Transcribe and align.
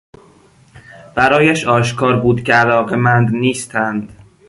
برایش 1.15 1.67
آشکار 1.67 2.15
بود 2.19 2.43
که 2.43 2.53
علاقمند 2.53 3.29
نیستند. 3.31 4.17